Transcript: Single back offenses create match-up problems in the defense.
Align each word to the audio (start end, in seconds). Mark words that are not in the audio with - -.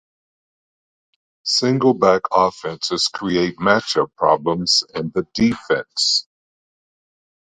Single 1.43 1.93
back 1.93 2.23
offenses 2.31 3.07
create 3.07 3.59
match-up 3.59 4.11
problems 4.17 4.83
in 4.95 5.11
the 5.11 5.27
defense. 5.35 6.25